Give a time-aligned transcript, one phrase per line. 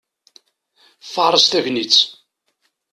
[1.13, 1.95] Faṛeṣ tagnitt!